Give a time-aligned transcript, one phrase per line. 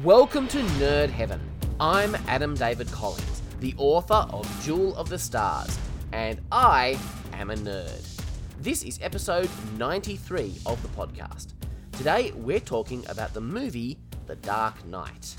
[0.00, 1.38] Welcome to Nerd Heaven.
[1.78, 5.78] I'm Adam David Collins, the author of Jewel of the Stars,
[6.12, 6.98] and I
[7.34, 8.22] am a nerd.
[8.58, 11.48] This is episode 93 of the podcast.
[11.92, 15.36] Today we're talking about the movie The Dark Knight.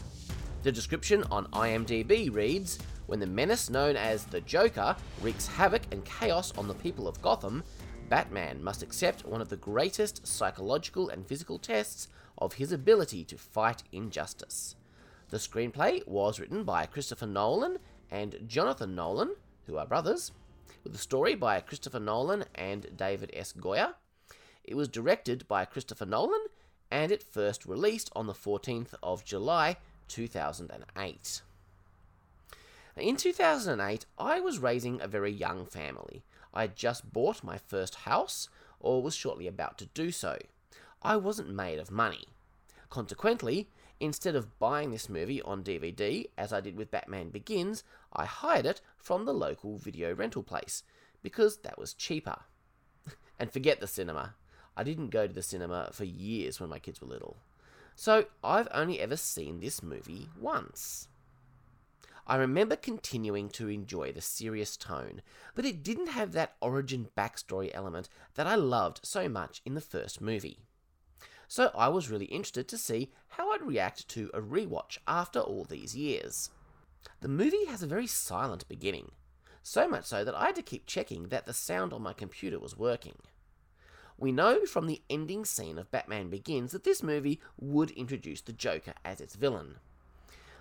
[0.61, 2.77] The description on IMDb reads
[3.07, 7.19] When the menace known as the Joker wreaks havoc and chaos on the people of
[7.23, 7.63] Gotham,
[8.07, 12.09] Batman must accept one of the greatest psychological and physical tests
[12.43, 14.75] of his ability to fight injustice.
[15.29, 17.79] The screenplay was written by Christopher Nolan
[18.11, 19.35] and Jonathan Nolan,
[19.65, 20.33] who are brothers,
[20.83, 23.53] with a story by Christopher Nolan and David S.
[23.53, 23.93] Goyer.
[24.65, 26.45] It was directed by Christopher Nolan
[26.91, 29.77] and it first released on the 14th of July
[30.09, 31.41] 2008.
[32.97, 36.23] In 2008, I was raising a very young family.
[36.53, 38.49] I had just bought my first house,
[38.79, 40.37] or was shortly about to do so.
[41.01, 42.27] I wasn't made of money.
[42.93, 47.83] Consequently, instead of buying this movie on DVD, as I did with Batman Begins,
[48.15, 50.83] I hired it from the local video rental place,
[51.23, 52.41] because that was cheaper.
[53.39, 54.35] and forget the cinema.
[54.77, 57.37] I didn't go to the cinema for years when my kids were little.
[57.95, 61.07] So I've only ever seen this movie once.
[62.27, 65.23] I remember continuing to enjoy the serious tone,
[65.55, 69.81] but it didn't have that origin backstory element that I loved so much in the
[69.81, 70.59] first movie.
[71.53, 75.65] So I was really interested to see how I'd react to a rewatch after all
[75.65, 76.49] these years.
[77.21, 79.11] The movie has a very silent beginning,
[79.61, 82.57] so much so that I had to keep checking that the sound on my computer
[82.57, 83.19] was working.
[84.17, 88.51] We know from the ending scene of Batman Begins that this movie would introduce the
[88.51, 89.75] Joker as its villain.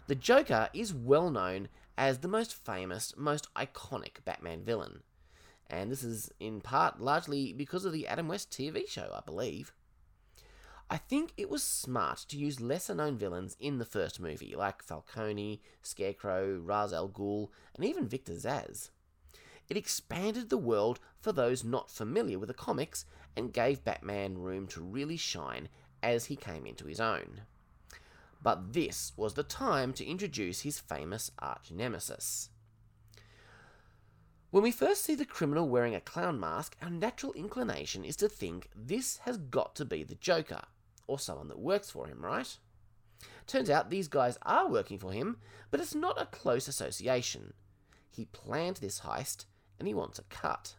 [0.09, 5.05] The Joker is well known as the most famous, most iconic Batman villain,
[5.71, 9.73] and this is in part largely because of the Adam West TV show, I believe.
[10.91, 14.83] I think it was smart to use lesser known villains in the first movie, like
[14.83, 18.91] Falcone, Scarecrow, Ra's al Ghul, and even Victor Zsasz.
[19.69, 23.07] It expanded the world for those not familiar with the comics
[23.37, 25.69] and gave Batman room to really shine
[26.03, 27.43] as he came into his own.
[28.43, 32.51] But this was the time to introduce his famous arch nemesis.
[34.51, 38.29] When we first see the criminal wearing a clown mask, our natural inclination is to
[38.29, 40.65] think this has got to be the Joker,
[41.13, 42.57] or someone that works for him, right?
[43.47, 45.37] Turns out these guys are working for him,
[45.71, 47.53] but it's not a close association.
[48.11, 49.45] He planned this heist,
[49.79, 50.77] and he wants a cut.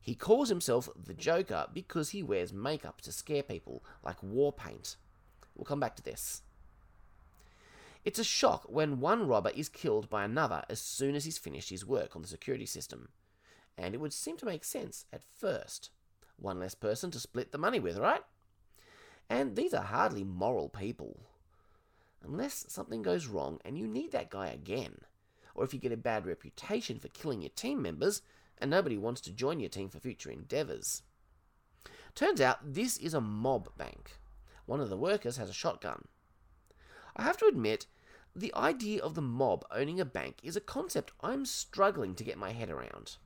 [0.00, 4.96] He calls himself the Joker because he wears makeup to scare people, like war paint.
[5.54, 6.42] We'll come back to this.
[8.04, 11.70] It's a shock when one robber is killed by another as soon as he's finished
[11.70, 13.08] his work on the security system.
[13.78, 15.90] And it would seem to make sense at first.
[16.36, 18.22] One less person to split the money with, right?
[19.28, 21.20] And these are hardly moral people.
[22.22, 24.98] Unless something goes wrong and you need that guy again.
[25.54, 28.22] Or if you get a bad reputation for killing your team members
[28.58, 31.02] and nobody wants to join your team for future endeavours.
[32.14, 34.18] Turns out this is a mob bank.
[34.66, 36.04] One of the workers has a shotgun.
[37.16, 37.86] I have to admit,
[38.34, 42.38] the idea of the mob owning a bank is a concept I'm struggling to get
[42.38, 43.16] my head around.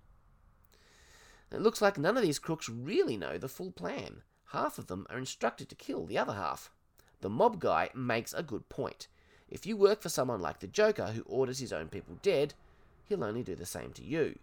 [1.50, 4.22] It looks like none of these crooks really know the full plan.
[4.48, 6.70] Half of them are instructed to kill the other half.
[7.20, 9.08] The mob guy makes a good point.
[9.48, 12.54] If you work for someone like the Joker who orders his own people dead,
[13.08, 14.38] he'll only do the same to you.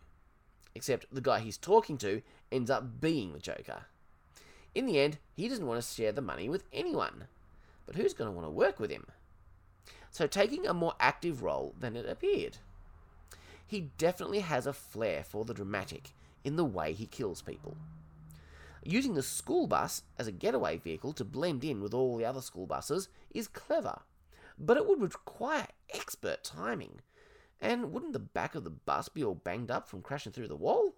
[0.74, 2.22] Except the guy he's talking to
[2.52, 3.86] ends up being the Joker.
[4.74, 7.26] In the end, he doesn't want to share the money with anyone.
[7.86, 9.06] But who's going to want to work with him?
[10.16, 12.56] so taking a more active role than it appeared.
[13.68, 16.12] He definitely has a flair for the dramatic
[16.46, 17.76] in the way he kills people.
[18.88, 22.42] Using the school bus as a getaway vehicle to blend in with all the other
[22.42, 24.02] school buses is clever,
[24.60, 27.02] but it would require expert timing.
[27.60, 30.56] And wouldn't the back of the bus be all banged up from crashing through the
[30.56, 30.94] wall?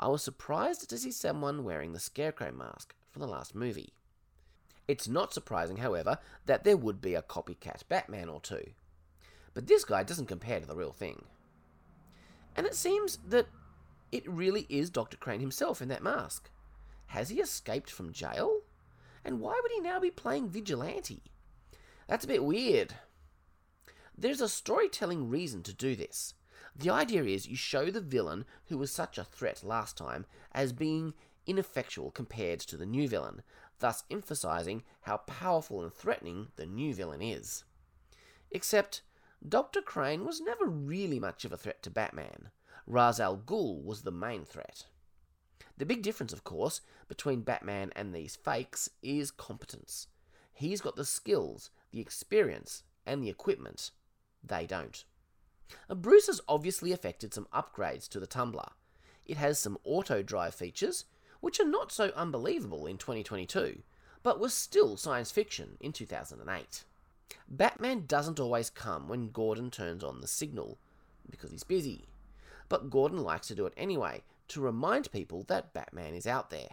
[0.00, 3.92] I was surprised to see someone wearing the Scarecrow mask from the last movie.
[4.88, 8.70] It's not surprising, however, that there would be a copycat Batman or two.
[9.52, 11.26] But this guy doesn't compare to the real thing.
[12.56, 13.46] And it seems that
[14.12, 15.16] it really is Dr.
[15.16, 16.50] Crane himself in that mask.
[17.06, 18.60] Has he escaped from jail?
[19.24, 21.22] And why would he now be playing vigilante?
[22.06, 22.94] That's a bit weird.
[24.16, 26.34] There's a storytelling reason to do this.
[26.76, 30.72] The idea is you show the villain who was such a threat last time as
[30.72, 31.14] being
[31.46, 33.42] ineffectual compared to the new villain,
[33.78, 37.64] thus emphasizing how powerful and threatening the new villain is.
[38.50, 39.02] Except,
[39.46, 39.82] Dr.
[39.82, 42.50] Crane was never really much of a threat to Batman.
[42.86, 44.86] Ra's al Ghul was the main threat.
[45.78, 50.08] The big difference, of course, between Batman and these fakes is competence.
[50.54, 53.90] he's got the skills, the experience, and the equipment.
[54.44, 55.04] They don't.
[55.88, 58.68] Uh, Bruce has obviously affected some upgrades to the Tumbler.
[59.24, 61.04] It has some auto drive features,
[61.40, 63.82] which are not so unbelievable in 2022,
[64.22, 66.84] but was still science fiction in 2008.
[67.48, 70.78] Batman doesn't always come when Gordon turns on the signal,
[71.30, 72.04] because he's busy.
[72.68, 76.70] But Gordon likes to do it anyway, to remind people that Batman is out there.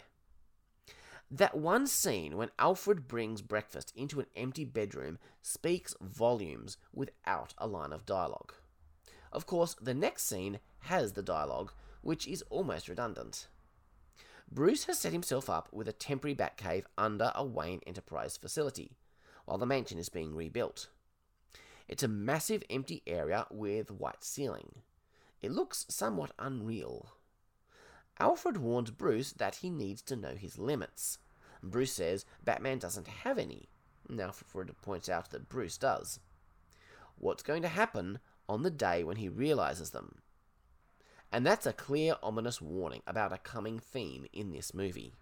[1.30, 7.68] That one scene when Alfred brings breakfast into an empty bedroom speaks volumes without a
[7.68, 8.52] line of dialogue.
[9.32, 11.72] Of course, the next scene has the dialogue,
[12.02, 13.46] which is almost redundant.
[14.50, 18.96] Bruce has set himself up with a temporary Batcave under a Wayne Enterprise facility,
[19.44, 20.88] while the mansion is being rebuilt.
[21.86, 24.82] It's a massive empty area with white ceiling.
[25.42, 27.14] It looks somewhat unreal.
[28.18, 31.18] Alfred warns Bruce that he needs to know his limits.
[31.62, 33.68] Bruce says Batman doesn't have any.
[34.08, 36.20] Now Alfred points out that Bruce does.
[37.16, 40.16] What's going to happen on the day when he realizes them?
[41.32, 45.14] And that's a clear, ominous warning about a coming theme in this movie.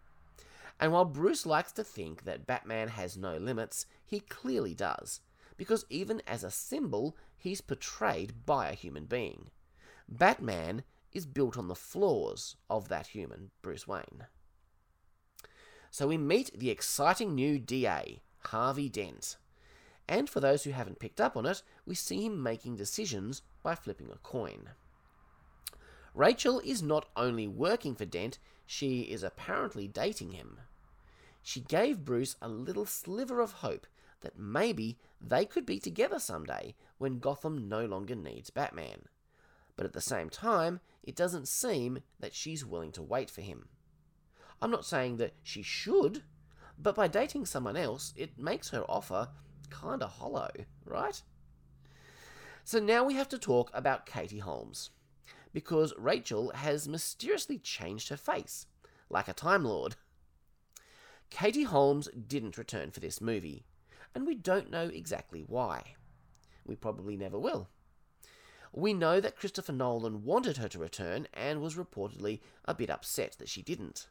[0.80, 5.20] And while Bruce likes to think that Batman has no limits, he clearly does,
[5.56, 9.50] because even as a symbol, he's portrayed by a human being.
[10.08, 14.26] Batman is built on the flaws of that human, Bruce Wayne.
[15.90, 19.36] So we meet the exciting new DA, Harvey Dent.
[20.08, 23.74] And for those who haven't picked up on it, we see him making decisions by
[23.74, 24.70] flipping a coin.
[26.14, 30.58] Rachel is not only working for Dent, she is apparently dating him.
[31.42, 33.86] She gave Bruce a little sliver of hope
[34.20, 39.02] that maybe they could be together someday when Gotham no longer needs Batman
[39.78, 43.68] but at the same time, it doesn't seem that she's willing to wait for him.
[44.60, 46.24] I'm not saying that she should,
[46.76, 49.28] but by dating someone else, it makes her offer
[49.70, 50.50] kinda hollow,
[50.84, 51.22] right?
[52.64, 54.90] So now we have to talk about Katie Holmes,
[55.52, 58.66] because Rachel has mysteriously changed her face,
[59.08, 59.94] like a Time Lord.
[61.30, 63.64] Katie Holmes didn't return for this movie,
[64.12, 65.94] and we don't know exactly why.
[66.64, 67.68] We probably never will.
[68.72, 73.36] We know that Christopher Nolan wanted her to return and was reportedly a bit upset
[73.38, 74.08] that she didn't.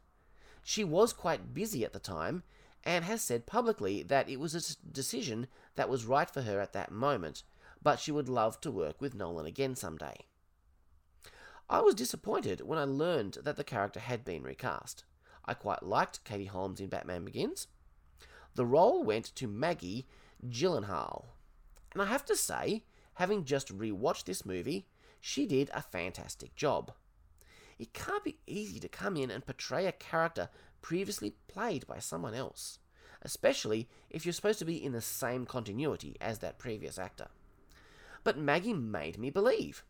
[0.63, 2.43] She was quite busy at the time
[2.83, 6.73] and has said publicly that it was a decision that was right for her at
[6.73, 7.43] that moment,
[7.81, 10.25] but she would love to work with Nolan again someday.
[11.69, 15.03] I was disappointed when I learned that the character had been recast.
[15.45, 17.67] I quite liked Katie Holmes in Batman Begins.
[18.55, 20.07] The role went to Maggie
[20.47, 21.25] Gyllenhaal.
[21.93, 22.83] And I have to say,
[23.17, 24.85] having just rewatched this movie,
[25.19, 26.91] she did a fantastic job.
[27.79, 30.49] It can't be easy to come in and portray a character
[30.83, 32.77] previously played by someone else,
[33.23, 37.27] especially if you're supposed to be in the same continuity as that previous actor.
[38.23, 39.83] But Maggie made me believe.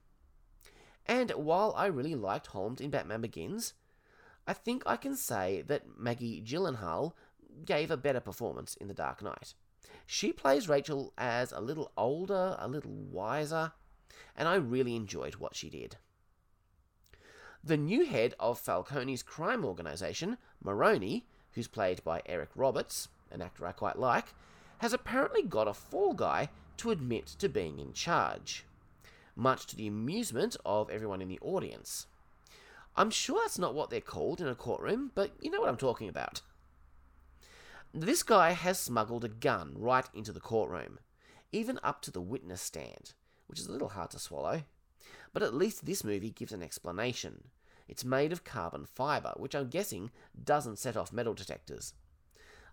[1.05, 3.73] And while I really liked Holmes in Batman Begins,
[4.47, 7.11] I think I can say that Maggie Gyllenhaal
[7.65, 9.53] gave a better performance in The Dark Knight.
[10.09, 13.73] She plays Rachel as a little older, a little wiser,
[14.37, 15.97] and I really enjoyed what she did.
[17.61, 23.67] The new head of Falcone's crime organization, Maroni, who's played by Eric Roberts, an actor
[23.67, 24.33] I quite like,
[24.77, 28.65] has apparently got a fall guy to admit to being in charge,
[29.35, 32.07] much to the amusement of everyone in the audience.
[32.95, 35.75] I'm sure that's not what they're called in a courtroom, but you know what I'm
[35.75, 36.41] talking about.
[37.93, 40.99] This guy has smuggled a gun right into the courtroom,
[41.51, 43.13] even up to the witness stand,
[43.47, 44.63] which is a little hard to swallow.
[45.33, 47.45] But at least this movie gives an explanation.
[47.87, 51.93] It's made of carbon fibre, which I'm guessing doesn't set off metal detectors.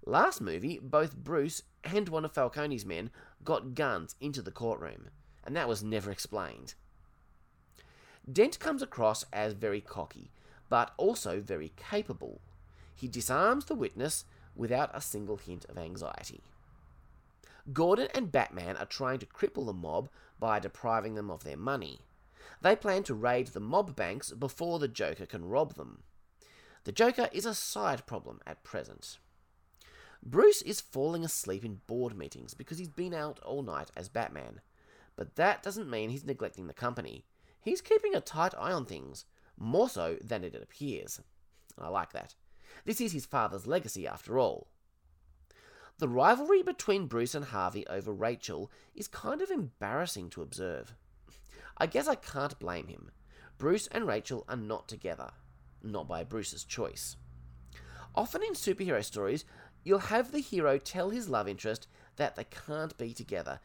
[0.04, 3.10] Last movie, both Bruce and one of Falcone's men
[3.44, 5.10] got guns into the courtroom,
[5.44, 6.74] and that was never explained.
[8.30, 10.30] Dent comes across as very cocky,
[10.68, 12.40] but also very capable.
[12.94, 16.42] He disarms the witness without a single hint of anxiety.
[17.72, 20.08] Gordon and Batman are trying to cripple the mob
[20.38, 22.00] by depriving them of their money.
[22.60, 26.02] They plan to raid the mob banks before the Joker can rob them.
[26.84, 29.18] The Joker is a side problem at present.
[30.22, 34.60] Bruce is falling asleep in board meetings because he's been out all night as Batman.
[35.16, 37.24] But that doesn't mean he's neglecting the company.
[37.60, 39.24] He's keeping a tight eye on things,
[39.58, 41.20] more so than it appears.
[41.78, 42.34] I like that.
[42.84, 44.68] This is his father's legacy, after all.
[45.98, 50.94] The rivalry between Bruce and Harvey over Rachel is kind of embarrassing to observe.
[51.76, 53.10] I guess I can't blame him.
[53.58, 55.30] Bruce and Rachel are not together,
[55.82, 57.16] not by Bruce's choice.
[58.16, 59.44] Often in superhero stories,
[59.84, 63.60] You'll have the hero tell his love interest that they can't be together,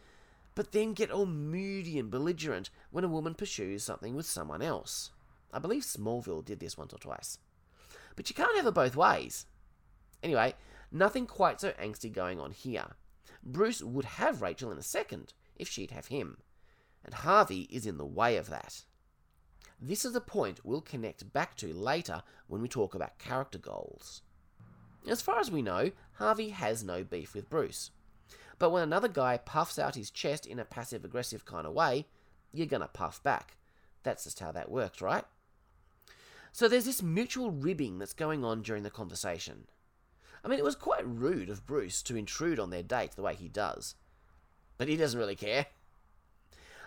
[0.54, 5.12] but then get all moody and belligerent when a woman pursues something with someone else.
[5.54, 7.38] I believe Smallville did this once or twice.
[8.20, 9.46] But you can't have it both ways.
[10.22, 10.54] Anyway,
[10.92, 12.98] nothing quite so angsty going on here.
[13.42, 16.40] Bruce would have Rachel in a second if she'd have him,
[17.06, 18.84] and Harvey is in the way of that.
[19.80, 24.22] This is a point we'll connect back to later when we talk about character goals.
[25.08, 27.92] As far as we know, Harvey has no beef with Bruce.
[28.58, 32.06] But when another guy puffs out his chest in a passive aggressive kind of way,
[32.52, 33.56] you're gonna puff back.
[34.04, 35.24] That's just how that works, right?
[36.52, 39.68] So there's this mutual ribbing that's going on during the conversation.
[40.44, 43.36] I mean, it was quite rude of Bruce to intrude on their date the way
[43.36, 43.96] he does.
[44.78, 45.68] But he doesn't really care.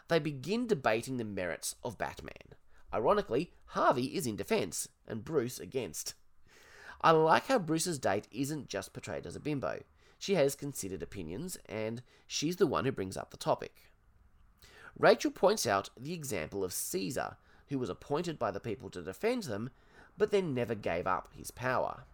[0.09, 2.57] They begin debating the merits of Batman.
[2.93, 6.15] Ironically, Harvey is in defense and Bruce against.
[7.01, 9.83] I like how Bruce's date isn't just portrayed as a bimbo.
[10.19, 13.91] She has considered opinions, and she's the one who brings up the topic.
[14.99, 17.37] Rachel points out the example of Caesar,
[17.73, 19.71] who was appointed by the people to defend them,
[20.17, 22.05] but then never gave up his power.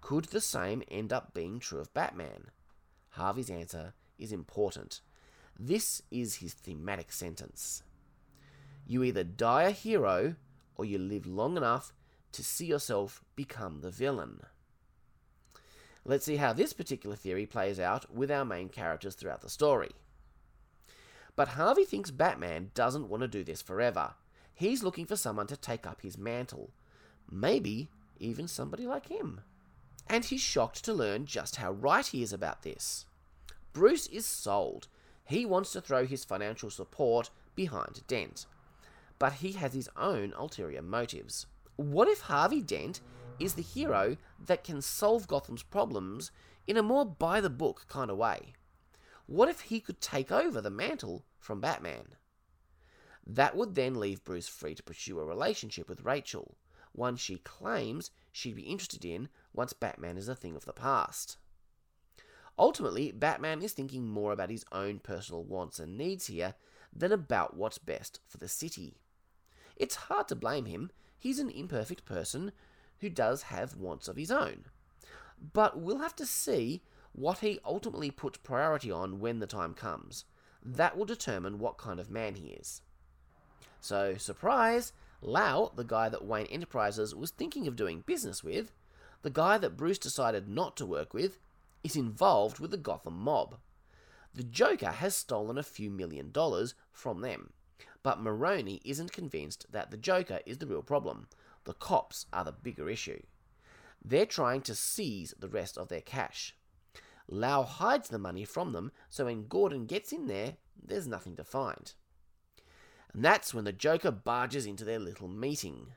[0.00, 2.46] Could the same end up being true of Batman?
[3.10, 5.00] Harvey's answer is important.
[5.58, 7.82] This is his thematic sentence.
[8.86, 10.36] You either die a hero
[10.76, 11.92] or you live long enough
[12.32, 14.40] to see yourself become the villain.
[16.04, 19.90] Let's see how this particular theory plays out with our main characters throughout the story.
[21.34, 24.14] But Harvey thinks Batman doesn't want to do this forever.
[24.56, 26.70] He's looking for someone to take up his mantle.
[27.30, 29.42] Maybe even somebody like him.
[30.08, 33.06] And he's shocked to learn just how right he is about this.
[33.72, 34.88] Bruce is sold.
[35.24, 38.46] He wants to throw his financial support behind Dent
[39.18, 41.46] but he has his own ulterior motives.
[41.76, 43.00] What if Harvey Dent
[43.38, 46.30] is the hero that can solve Gotham's problems
[46.66, 48.54] in a more by the book kind of way?
[49.26, 52.14] What if he could take over the mantle from Batman?
[53.26, 56.56] That would then leave Bruce free to pursue a relationship with Rachel,
[56.92, 61.36] one she claims she'd be interested in once Batman is a thing of the past.
[62.58, 66.54] Ultimately, Batman is thinking more about his own personal wants and needs here
[66.92, 68.96] than about what's best for the city.
[69.76, 70.90] It's hard to blame him.
[71.18, 72.52] He's an imperfect person
[73.00, 74.64] who does have wants of his own.
[75.52, 80.24] But we'll have to see what he ultimately puts priority on when the time comes.
[80.64, 82.80] That will determine what kind of man he is.
[83.86, 88.72] So, surprise, Lau, the guy that Wayne Enterprises was thinking of doing business with,
[89.22, 91.38] the guy that Bruce decided not to work with,
[91.84, 93.58] is involved with the Gotham mob.
[94.34, 97.52] The Joker has stolen a few million dollars from them.
[98.02, 101.28] But Maroni isn't convinced that the Joker is the real problem.
[101.62, 103.22] The cops are the bigger issue.
[104.04, 106.56] They're trying to seize the rest of their cash.
[107.28, 111.44] Lau hides the money from them, so when Gordon gets in there, there's nothing to
[111.44, 111.92] find.
[113.12, 115.92] And that's when the Joker barges into their little meeting.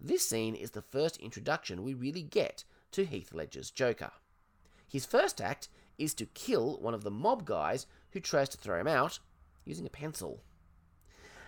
[0.00, 4.12] This scene is the first introduction we really get to Heath Ledger's Joker.
[4.88, 8.80] His first act is to kill one of the mob guys who tries to throw
[8.80, 9.18] him out
[9.64, 10.42] using a pencil.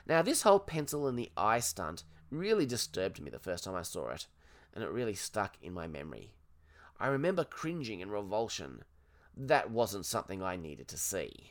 [0.06, 3.82] Now, this whole pencil in the eye stunt really disturbed me the first time I
[3.82, 4.26] saw it,
[4.74, 6.32] and it really stuck in my memory.
[6.98, 8.82] I remember cringing in revulsion.
[9.36, 11.50] That wasn't something I needed to see.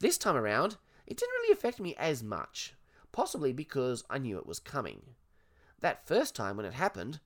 [0.00, 0.76] This time around,
[1.08, 2.74] it didn't really affect me as much,
[3.10, 5.02] possibly because I knew it was coming.
[5.80, 7.18] That first time when it happened,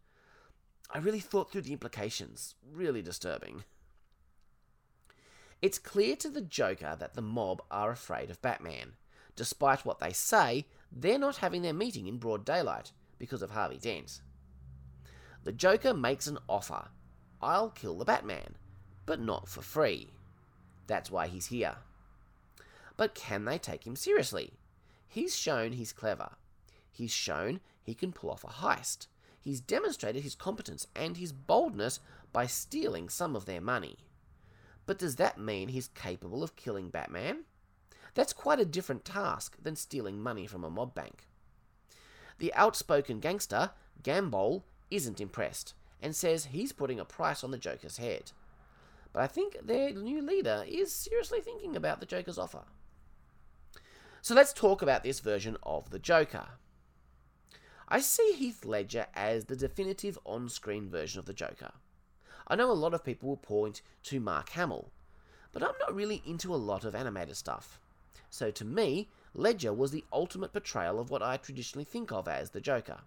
[0.91, 2.55] I really thought through the implications.
[2.67, 3.65] Really disturbing.
[5.61, 8.95] It's clear to the Joker that the mob are afraid of Batman,
[9.37, 13.79] Despite what they say, they're not having their meeting in broad daylight because of Harvey
[13.79, 14.21] Dent.
[15.45, 16.89] The Joker makes an offer
[17.41, 18.55] I'll kill the Batman,
[19.05, 20.11] but not for free.
[20.87, 21.77] That's why he's here.
[22.97, 24.53] But can they take him seriously?
[25.09, 26.33] He's shown he's clever.
[26.91, 29.07] He's shown he can pull off a heist.
[29.41, 32.01] He's demonstrated his competence and his boldness
[32.33, 33.97] by stealing some of their money.
[34.87, 37.45] But does that mean he's capable of killing Batman?
[38.15, 41.27] That's quite a different task than stealing money from a mob bank.
[42.39, 43.71] The outspoken gangster,
[44.03, 48.33] Gambol, isn't impressed and says he's putting a price on the Joker's head.
[49.13, 52.65] But I think their new leader is seriously thinking about the Joker's offer.
[54.25, 56.47] So let's talk about this version of the Joker.
[57.89, 61.73] I see Heath Ledger as the definitive on screen version of the Joker.
[62.47, 64.93] I know a lot of people will point to Mark Hamill,
[65.51, 67.81] but I'm not really into a lot of animated stuff.
[68.31, 72.51] So to me, Ledger was the ultimate portrayal of what I traditionally think of as
[72.51, 73.01] the Joker.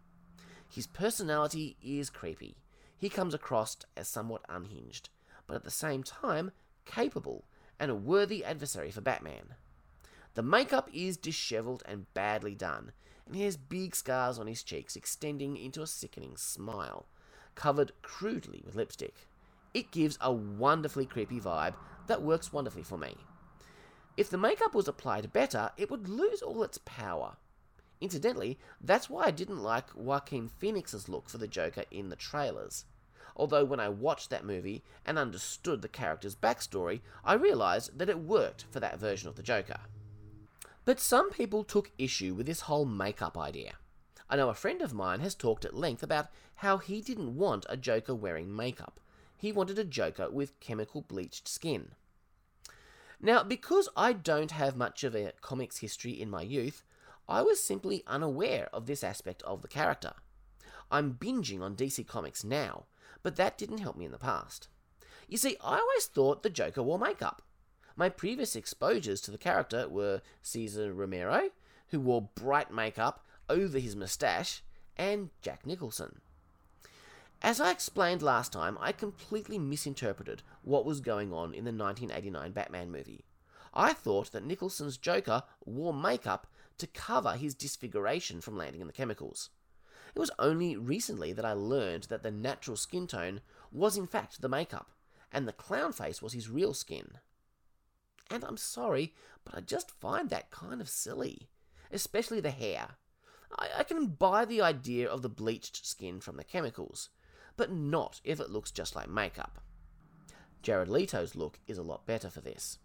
[0.70, 2.58] His personality is creepy.
[2.98, 5.08] He comes across as somewhat unhinged,
[5.48, 6.52] but at the same time,
[6.84, 7.46] capable
[7.80, 9.56] and a worthy adversary for Batman.
[10.36, 12.92] The makeup is disheveled and badly done,
[13.26, 17.08] and he has big scars on his cheeks extending into a sickening smile,
[17.56, 19.30] covered crudely with lipstick.
[19.74, 21.76] It gives a wonderfully creepy vibe
[22.08, 23.16] that works wonderfully for me.
[24.18, 27.38] If the makeup was applied better, it would lose all its power.
[28.02, 32.84] Incidentally, that's why I didn't like Joaquin Phoenix's look for the Joker in the trailers.
[33.38, 38.20] Although when I watched that movie and understood the character's backstory, I realised that it
[38.20, 39.80] worked for that version of the Joker.
[40.86, 43.74] But some people took issue with this whole makeup idea.
[44.30, 47.66] I know a friend of mine has talked at length about how he didn't want
[47.68, 49.00] a Joker wearing makeup.
[49.38, 51.90] He wanted a Joker with chemical bleached skin.
[53.22, 56.84] Now, because I don't have much of a comics history in my youth,
[57.28, 60.14] I was simply unaware of this aspect of the character.
[60.92, 62.86] I'm binging on DC Comics now,
[63.24, 64.68] but that didn't help me in the past.
[65.28, 67.42] You see, I always thought the Joker wore makeup.
[67.98, 71.50] My previous exposures to the character were Cesar Romero,
[71.90, 74.62] who wore bright makeup over his moustache,
[74.98, 76.20] and Jack Nicholson.
[77.42, 82.52] As I explained last time, I completely misinterpreted what was going on in the 1989
[82.52, 83.24] Batman movie.
[83.74, 86.48] I thought that Nicholson's Joker wore makeup
[86.80, 89.52] to cover his disfiguration from landing in the chemicals.
[90.14, 94.42] It was only recently that I learned that the natural skin tone was in fact
[94.42, 94.92] the makeup,
[95.32, 97.20] and the clown face was his real skin.
[98.30, 99.14] And I'm sorry,
[99.44, 101.50] but I just find that kind of silly,
[101.92, 102.98] especially the hair.
[103.58, 107.10] I, I can buy the idea of the bleached skin from the chemicals,
[107.58, 109.60] but not if it looks just like makeup.
[110.62, 112.80] Jared Leto's look is a lot better for this.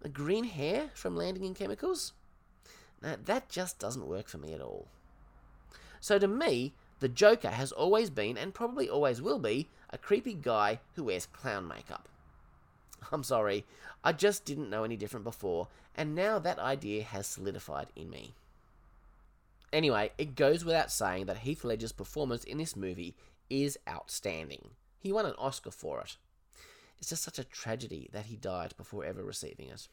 [0.00, 2.12] The green hair from landing in chemicals?
[3.02, 4.88] Now, that just doesn't work for me at all.
[6.00, 10.34] So to me, the Joker has always been, and probably always will be, a creepy
[10.34, 12.08] guy who wears clown makeup.
[13.12, 13.64] I'm sorry,
[14.02, 18.34] I just didn't know any different before, and now that idea has solidified in me.
[19.72, 23.16] Anyway, it goes without saying that Heath Ledger's performance in this movie
[23.50, 24.70] is outstanding.
[25.00, 26.16] He won an Oscar for it.
[26.98, 29.88] It's just such a tragedy that he died before ever receiving it.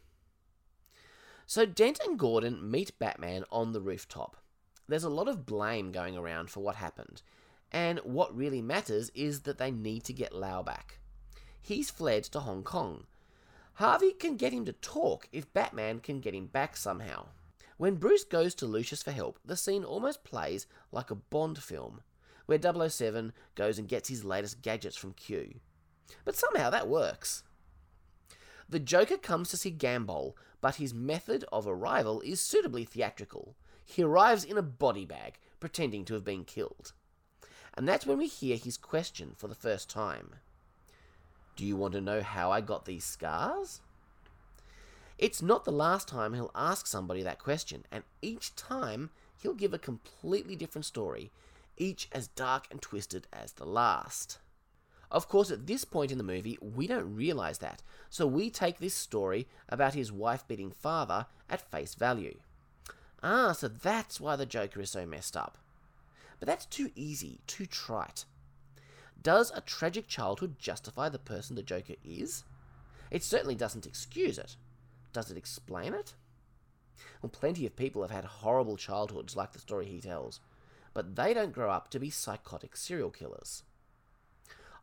[1.46, 4.38] So Dent and Gordon meet Batman on the rooftop.
[4.88, 7.22] There's a lot of blame going around for what happened,
[7.72, 11.00] and what really matters is that they need to get Lau back.
[11.62, 13.06] He's fled to Hong Kong.
[13.76, 17.28] Harvey can get him to talk if Batman can get him back somehow.
[17.78, 22.02] When Bruce goes to Lucius for help, the scene almost plays like a Bond film,
[22.46, 25.60] where 007 goes and gets his latest gadgets from Q.
[26.26, 27.44] But somehow that works.
[28.70, 33.56] The Joker comes to see Gambol, but his method of arrival is suitably theatrical.
[33.86, 36.94] He arrives in a body bag, pretending to have been killed.
[37.74, 40.36] And that's when we hear his question for the first time
[41.56, 43.82] Do you want to know how I got these scars?
[45.18, 49.12] It's not the last time he'll ask somebody that question, and each time
[49.42, 51.30] he'll give a completely different story,
[51.78, 54.40] each as dark and twisted as the last.
[55.12, 58.80] Of course, at this point in the movie, we don't realize that, so we take
[58.80, 62.40] this story about his wife beating father at face value.
[63.22, 65.58] Ah, so that's why the Joker is so messed up.
[66.40, 68.26] But that's too easy, too trite.
[69.22, 72.44] Does a tragic childhood justify the person the Joker is?
[73.12, 74.56] It certainly doesn't excuse it.
[75.14, 76.14] Does it explain it?
[77.22, 80.40] Well, plenty of people have had horrible childhoods, like the story he tells,
[80.94, 83.64] but they don't grow up to be psychotic serial killers.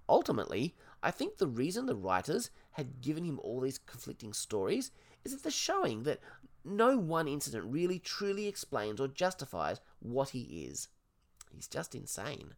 [0.09, 4.91] Ultimately, I think the reason the writers had given him all these conflicting stories
[5.25, 6.21] is that they're showing that
[6.65, 10.89] no one incident really truly explains or justifies what he is.
[11.55, 12.55] He's just insane.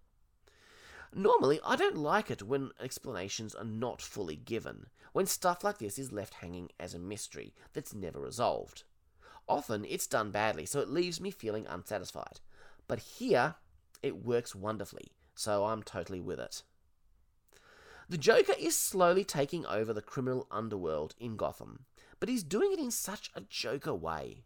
[1.13, 5.99] Normally, I don't like it when explanations are not fully given, when stuff like this
[5.99, 8.85] is left hanging as a mystery that's never resolved.
[9.49, 12.39] Often it's done badly, so it leaves me feeling unsatisfied.
[12.87, 13.57] But here,
[14.03, 16.63] it works wonderfully, so I'm totally with it.
[18.09, 21.87] The Joker is slowly taking over the criminal underworld in Gotham,
[22.21, 24.45] but he's doing it in such a Joker way.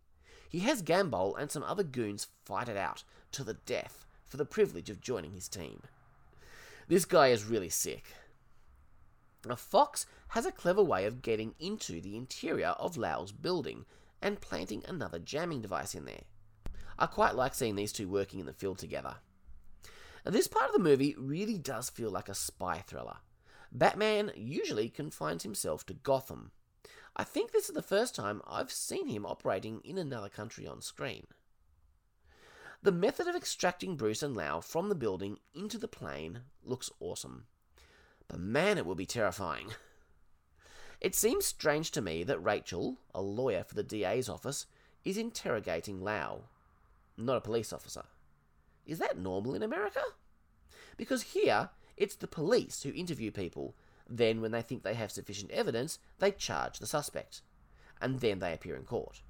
[0.48, 4.44] He has Gambol and some other goons fight it out to the death for the
[4.44, 5.82] privilege of joining his team.
[6.88, 8.12] This guy is really sick.
[9.48, 13.84] A Fox has a clever way of getting into the interior of Lau's building
[14.20, 16.22] and planting another jamming device in there.
[16.98, 19.16] I quite like seeing these two working in the field together.
[20.24, 23.16] Now, this part of the movie really does feel like a spy thriller.
[23.72, 26.52] Batman usually confines himself to Gotham.
[27.16, 30.80] I think this is the first time I've seen him operating in another country on
[30.80, 31.26] screen.
[32.84, 37.46] The method of extracting Bruce and Lau from the building into the plane looks awesome.
[38.28, 39.70] But man, it will be terrifying.
[41.00, 44.66] It seems strange to me that Rachel, a lawyer for the DA's office,
[45.02, 46.42] is interrogating Lau,
[47.16, 48.04] not a police officer.
[48.84, 50.02] Is that normal in America?
[50.98, 53.74] Because here, it's the police who interview people.
[54.10, 57.40] Then, when they think they have sufficient evidence, they charge the suspect.
[57.98, 59.22] And then they appear in court.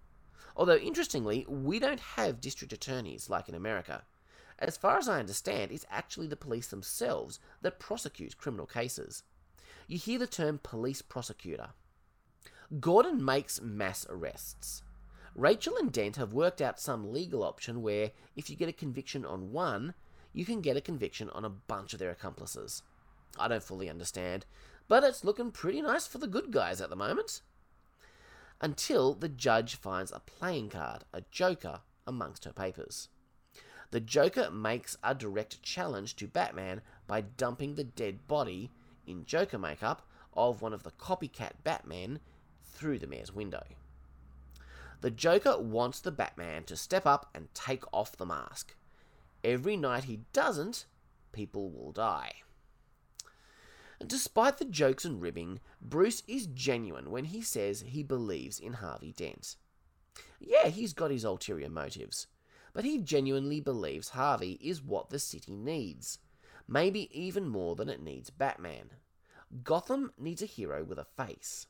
[0.56, 4.02] Although, interestingly, we don't have district attorneys like in America.
[4.58, 9.24] As far as I understand, it's actually the police themselves that prosecute criminal cases.
[9.88, 11.70] You hear the term police prosecutor.
[12.80, 14.82] Gordon makes mass arrests.
[15.34, 19.24] Rachel and Dent have worked out some legal option where, if you get a conviction
[19.24, 19.94] on one,
[20.32, 22.82] you can get a conviction on a bunch of their accomplices.
[23.38, 24.46] I don't fully understand,
[24.86, 27.42] but it's looking pretty nice for the good guys at the moment.
[28.64, 33.11] Until the judge finds a playing card, a joker, amongst her papers.
[33.90, 38.70] The Joker makes a direct challenge to Batman by dumping the dead body
[39.07, 42.20] in Joker makeup of one of the copycat Batmen
[42.62, 43.64] through the mayor's window.
[45.03, 48.74] The Joker wants the Batman to step up and take off the mask.
[49.44, 50.87] Every night he doesn't,
[51.33, 52.33] people will die.
[54.04, 59.12] Despite the jokes and ribbing, Bruce is genuine when he says he believes in Harvey
[59.12, 59.57] Dent.
[60.40, 62.26] Yeah, he's got his ulterior motives,
[62.72, 66.18] but he genuinely believes Harvey is what the city needs,
[66.66, 68.90] maybe even more than it needs Batman.
[69.62, 71.66] Gotham needs a hero with a face.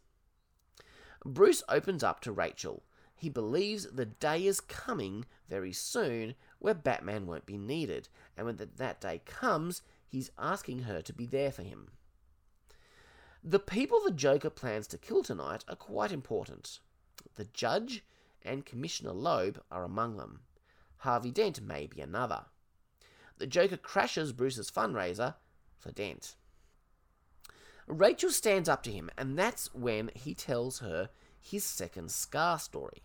[1.24, 2.84] Bruce opens up to Rachel.
[3.14, 8.58] He believes the day is coming very soon where Batman won't be needed, and when
[8.76, 11.90] that day comes, he's asking her to be there for him.
[13.46, 16.78] The people the Joker plans to kill tonight are quite important.
[17.34, 18.02] The judge
[18.42, 20.40] and Commissioner Loeb are among them.
[20.98, 22.46] Harvey Dent may be another.
[23.36, 25.34] The Joker crashes Bruce's fundraiser
[25.78, 26.36] for Dent.
[27.86, 33.02] Rachel stands up to him, and that's when he tells her his second scar story.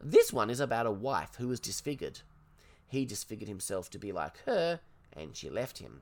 [0.00, 2.22] This one is about a wife who was disfigured.
[2.88, 4.80] He disfigured himself to be like her,
[5.12, 6.00] and she left him.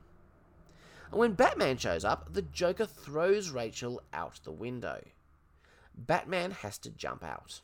[1.11, 5.03] When Batman shows up, the Joker throws Rachel out the window.
[5.95, 7.61] Batman has to jump out.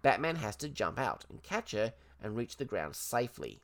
[0.00, 3.60] Batman has to jump out and catch her and reach the ground safely.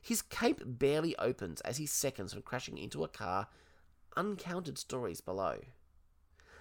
[0.00, 3.48] His cape barely opens as he seconds from crashing into a car
[4.16, 5.60] uncounted stories below.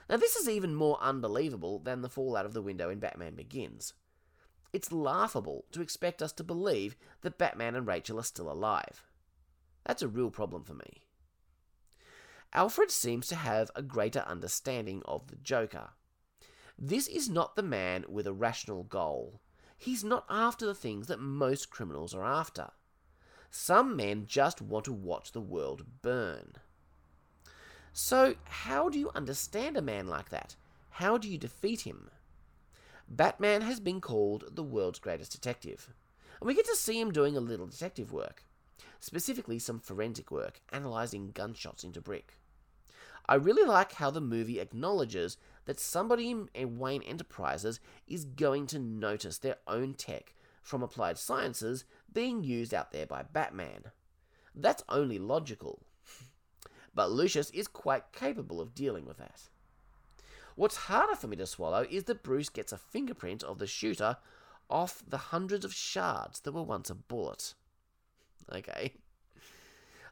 [0.09, 3.35] Now, this is even more unbelievable than the fall out of the window in Batman
[3.35, 3.93] Begins.
[4.73, 9.03] It's laughable to expect us to believe that Batman and Rachel are still alive.
[9.85, 11.03] That's a real problem for me.
[12.53, 15.89] Alfred seems to have a greater understanding of the Joker.
[16.77, 19.41] This is not the man with a rational goal.
[19.77, 22.71] He's not after the things that most criminals are after.
[23.49, 26.53] Some men just want to watch the world burn.
[27.93, 30.55] So, how do you understand a man like that?
[30.89, 32.09] How do you defeat him?
[33.07, 35.93] Batman has been called the world's greatest detective,
[36.39, 38.43] and we get to see him doing a little detective work,
[38.99, 42.39] specifically some forensic work, analysing gunshots into brick.
[43.27, 48.79] I really like how the movie acknowledges that somebody in Wayne Enterprises is going to
[48.79, 53.85] notice their own tech from applied sciences being used out there by Batman.
[54.53, 55.81] That's only logical
[56.95, 59.49] but Lucius is quite capable of dealing with that.
[60.55, 64.17] What's harder for me to swallow is that Bruce gets a fingerprint of the shooter
[64.69, 67.53] off the hundreds of shards that were once a bullet.
[68.53, 68.93] Okay.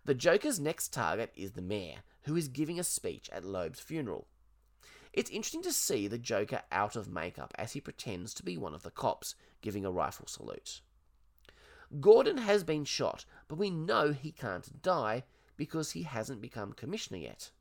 [0.06, 4.28] The Joker's next target is the mayor, who is giving a speech at Loeb's funeral.
[5.14, 8.74] It's interesting to see the Joker out of makeup as he pretends to be one
[8.74, 10.82] of the cops, giving a rifle salute.
[12.02, 15.24] Gordon has been shot, but we know he can't die
[15.56, 17.52] because he hasn't become commissioner yet.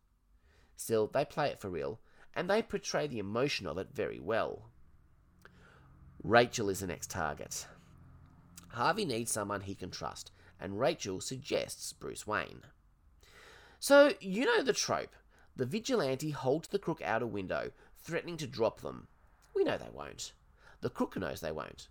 [0.76, 2.00] Still, they play it for real,
[2.34, 4.70] and they portray the emotion of it very well.
[6.22, 7.66] Rachel is the next target.
[8.68, 12.62] Harvey needs someone he can trust, and Rachel suggests Bruce Wayne.
[13.80, 15.16] So, you know the trope.
[15.56, 19.08] The vigilante holds the crook out a window, threatening to drop them.
[19.54, 20.32] We know they won't.
[20.80, 21.88] The crook knows they won't.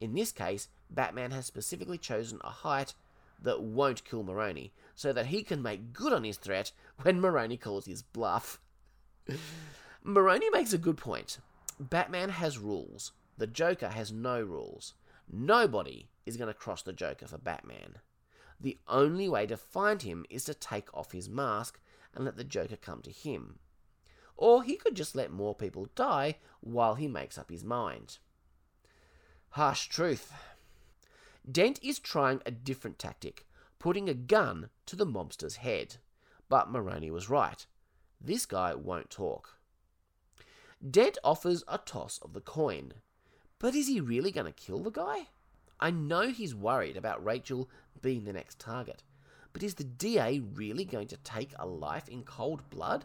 [0.00, 2.94] In this case, Batman has specifically chosen a height
[3.42, 7.58] that won't kill Maroni, so that he can make good on his threat when Maroni
[7.58, 8.60] calls his bluff.
[10.02, 11.38] Maroni makes a good point.
[11.78, 13.12] Batman has rules.
[13.36, 14.94] The Joker has no rules.
[15.30, 17.96] Nobody is going to cross the Joker for Batman.
[18.60, 21.78] The only way to find him is to take off his mask
[22.14, 23.58] and let the Joker come to him.
[24.36, 28.18] Or he could just let more people die while he makes up his mind.
[29.50, 30.32] Harsh truth.
[31.50, 33.46] Dent is trying a different tactic,
[33.78, 35.96] putting a gun to the mobster's head.
[36.48, 37.66] but Maroni was right.
[38.20, 39.58] This guy won't talk.
[40.88, 42.94] Dent offers a toss of the coin.
[43.58, 45.28] But is he really going to kill the guy?
[45.80, 47.70] I know he's worried about Rachel
[48.02, 49.02] being the next target,
[49.52, 53.04] but is the DA really going to take a life in cold blood?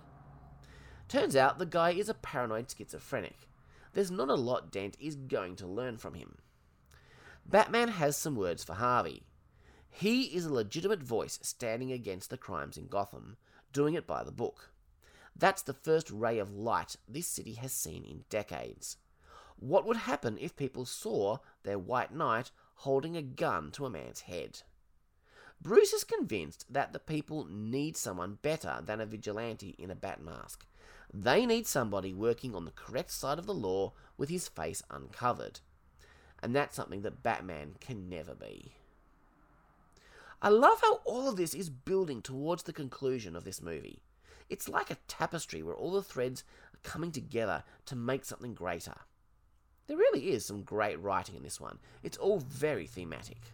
[1.08, 3.48] Turns out the guy is a paranoid schizophrenic.
[3.94, 6.38] There's not a lot Dent is going to learn from him.
[7.46, 9.24] Batman has some words for Harvey.
[9.90, 13.36] He is a legitimate voice standing against the crimes in Gotham,
[13.74, 14.72] doing it by the book.
[15.36, 18.98] That's the first ray of light this city has seen in decades.
[19.62, 24.22] What would happen if people saw their White Knight holding a gun to a man's
[24.22, 24.64] head?
[25.62, 30.20] Bruce is convinced that the people need someone better than a vigilante in a bat
[30.20, 30.66] mask.
[31.14, 35.60] They need somebody working on the correct side of the law with his face uncovered.
[36.42, 38.74] And that's something that Batman can never be.
[40.42, 44.02] I love how all of this is building towards the conclusion of this movie.
[44.50, 46.44] It's like a tapestry where all the threads
[46.74, 48.96] are coming together to make something greater.
[49.92, 51.78] There really is some great writing in this one.
[52.02, 53.52] It's all very thematic.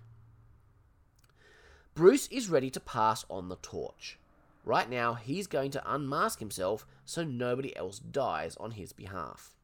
[1.95, 4.19] Bruce is ready to pass on the torch.
[4.63, 9.55] Right now, he's going to unmask himself so nobody else dies on his behalf.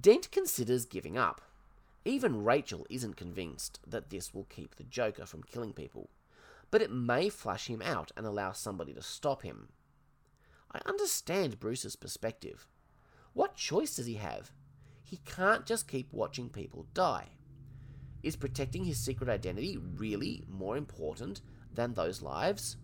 [0.00, 1.42] Dent considers giving up.
[2.06, 6.08] Even Rachel isn't convinced that this will keep the Joker from killing people,
[6.70, 9.68] but it may flush him out and allow somebody to stop him.
[10.72, 12.66] I understand Bruce's perspective.
[13.34, 14.50] What choice does he have?
[15.12, 17.32] He can't just keep watching people die.
[18.22, 22.78] Is protecting his secret identity really more important than those lives?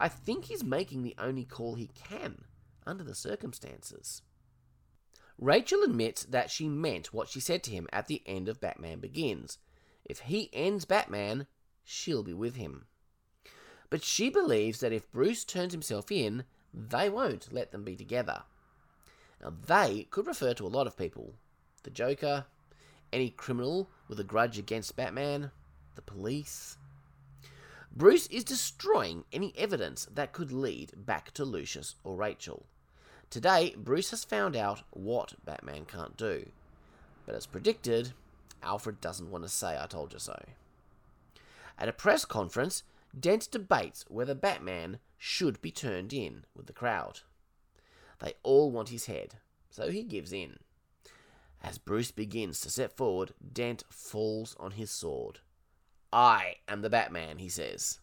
[0.00, 2.46] I think he's making the only call he can
[2.86, 4.22] under the circumstances.
[5.36, 9.00] Rachel admits that she meant what she said to him at the end of Batman
[9.00, 9.58] Begins.
[10.06, 11.46] If he ends Batman,
[11.84, 12.86] she'll be with him.
[13.90, 18.44] But she believes that if Bruce turns himself in, they won't let them be together.
[19.42, 21.34] Now, they could refer to a lot of people
[21.82, 22.44] the Joker,
[23.12, 25.50] any criminal with a grudge against Batman,
[25.94, 26.76] the police.
[27.94, 32.66] Bruce is destroying any evidence that could lead back to Lucius or Rachel.
[33.30, 36.50] Today, Bruce has found out what Batman can't do.
[37.26, 38.12] But as predicted,
[38.62, 40.40] Alfred doesn't want to say I told you so.
[41.78, 42.82] At a press conference,
[43.18, 47.20] Dent debates whether Batman should be turned in with the crowd.
[48.20, 49.34] They all want his head,
[49.70, 50.58] so he gives in.
[51.62, 55.40] As Bruce begins to step forward, Dent falls on his sword.
[56.12, 58.00] I am the Batman, he says.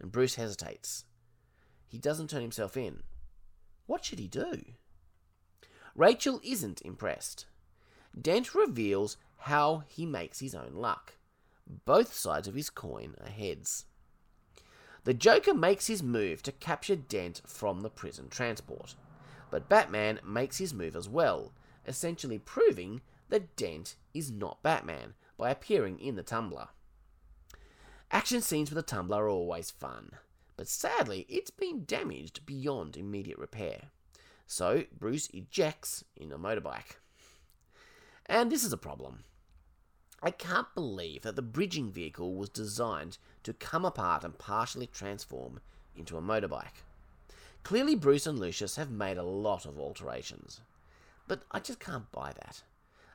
[0.00, 1.04] And Bruce hesitates.
[1.86, 3.02] He doesn't turn himself in.
[3.86, 4.62] What should he do?
[5.94, 7.46] Rachel isn't impressed.
[8.20, 11.14] Dent reveals how he makes his own luck.
[11.84, 13.86] Both sides of his coin are heads.
[15.04, 18.94] The Joker makes his move to capture Dent from the prison transport,
[19.50, 21.52] but Batman makes his move as well,
[21.86, 26.68] essentially proving that Dent is not Batman by appearing in the tumbler.
[28.10, 30.12] Action scenes with the tumbler are always fun,
[30.56, 33.90] but sadly it's been damaged beyond immediate repair.
[34.46, 36.98] So Bruce ejects in a motorbike.
[38.26, 39.24] And this is a problem.
[40.22, 45.60] I can't believe that the bridging vehicle was designed to come apart and partially transform
[45.94, 46.82] into a motorbike.
[47.66, 50.60] Clearly, Bruce and Lucius have made a lot of alterations.
[51.26, 52.62] But I just can't buy that.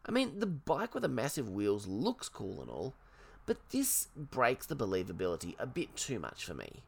[0.05, 2.93] I mean, the bike with the massive wheels looks cool and all,
[3.45, 6.83] but this breaks the believability a bit too much for me.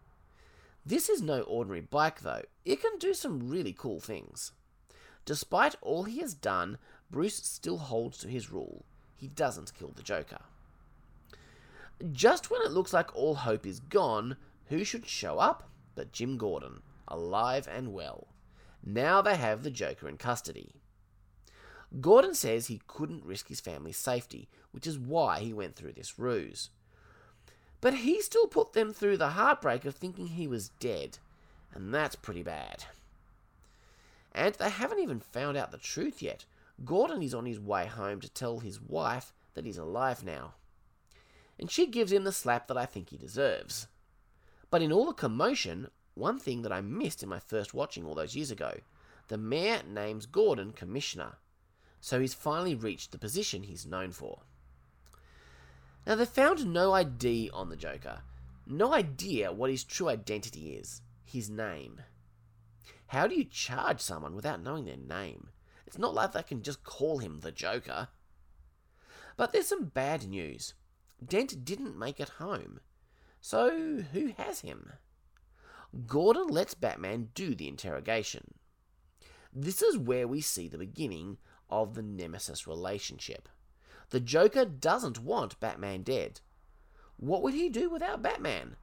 [0.86, 4.52] This is no ordinary bike though, it can do some really cool things.
[5.24, 6.78] Despite all he has done,
[7.10, 8.84] Bruce still holds to his rule
[9.16, 10.42] he doesn't kill the Joker.
[12.12, 14.36] Just when it looks like all hope is gone,
[14.68, 16.82] who should show up but Jim Gordon,
[17.14, 18.28] alive and well.
[18.84, 20.74] Now they have the Joker in custody.
[22.02, 26.18] Gordon says he couldn't risk his family's safety, which is why he went through this
[26.18, 26.70] ruse.
[27.82, 31.20] But he still put them through the heartbreak of thinking he was dead,
[31.74, 32.86] and that's pretty bad.
[34.32, 36.46] And they haven't even found out the truth yet,
[36.84, 40.56] Gordon is on his way home to tell his wife that he's alive now.
[41.60, 43.88] And she gives him the slap that I think he deserves.
[44.72, 48.16] But in all the commotion, one thing that I missed in my first watching all
[48.16, 48.80] those years ago
[49.30, 51.38] the mayor names Gordon commissioner.
[52.02, 54.42] So he's finally reached the position he's known for.
[56.06, 58.24] Now, they found no ID on the Joker,
[58.68, 62.02] no idea what his true identity is his name.
[63.08, 65.48] How do you charge someone without knowing their name?
[65.88, 68.10] It's not like they can just call him the Joker.
[69.38, 70.74] But there's some bad news.
[71.26, 72.82] Dent didn't make it home.
[73.42, 74.94] So who has him?
[76.08, 78.56] Gordon lets Batman do the interrogation.
[79.54, 81.38] This is where we see the beginning
[81.70, 83.48] of the Nemesis relationship.
[84.10, 86.42] The Joker doesn't want Batman dead.
[87.18, 88.76] What would he do without Batman?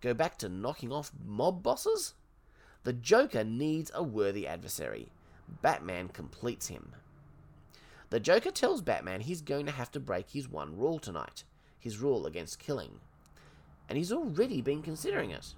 [0.00, 2.14] Go back to knocking off mob bosses?
[2.84, 5.12] The Joker needs a worthy adversary.
[5.62, 6.94] Batman completes him.
[8.10, 11.44] The Joker tells Batman he's going to have to break his one rule tonight
[11.84, 12.98] his rule against killing.
[13.90, 15.54] And he's already been considering it.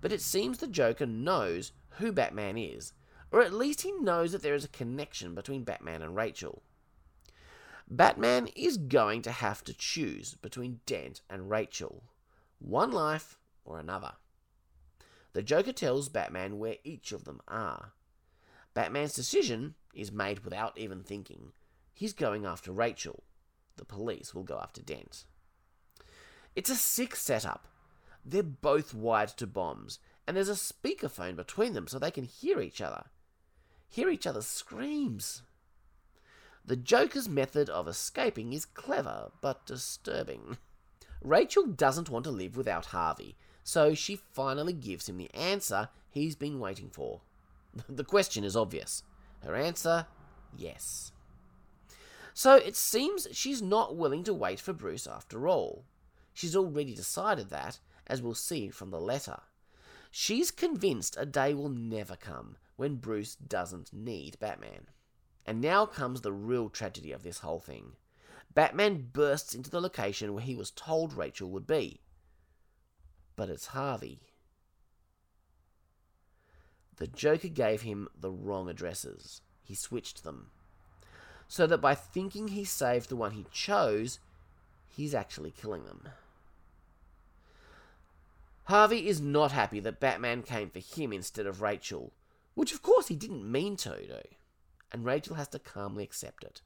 [0.00, 2.92] But it seems the Joker knows who Batman is,
[3.30, 6.62] or at least he knows that there is a connection between Batman and Rachel.
[7.88, 12.04] Batman is going to have to choose between Dent and Rachel
[12.60, 14.12] one life or another.
[15.32, 17.92] The Joker tells Batman where each of them are.
[18.74, 21.52] Batman's decision is made without even thinking.
[21.92, 23.24] He's going after Rachel.
[23.76, 25.24] The police will go after Dent.
[26.54, 27.66] It's a sick setup.
[28.24, 32.60] They're both wired to bombs, and there's a speakerphone between them so they can hear
[32.60, 33.04] each other.
[33.88, 35.42] Hear each other's screams.
[36.64, 40.58] The Joker's method of escaping is clever but disturbing.
[41.22, 46.36] Rachel doesn't want to live without Harvey, so she finally gives him the answer he's
[46.36, 47.22] been waiting for.
[47.88, 49.02] The question is obvious.
[49.44, 50.06] Her answer
[50.56, 51.12] yes.
[52.34, 55.84] So it seems she's not willing to wait for Bruce after all.
[56.32, 57.80] She's already decided that,
[58.10, 59.40] as we'll see from the letter.
[60.10, 64.88] She's convinced a day will never come when Bruce doesn't need Batman.
[65.46, 67.92] And now comes the real tragedy of this whole thing.
[68.52, 72.00] Batman bursts into the location where he was told Rachel would be.
[73.36, 74.20] But it's Harvey.
[76.96, 79.40] The Joker gave him the wrong addresses.
[79.62, 80.50] He switched them.
[81.48, 84.18] So that by thinking he saved the one he chose,
[84.88, 86.08] he's actually killing them.
[88.70, 92.12] Harvey is not happy that Batman came for him instead of Rachel,
[92.54, 94.20] which of course he didn't mean to do,
[94.92, 96.62] and Rachel has to calmly accept it.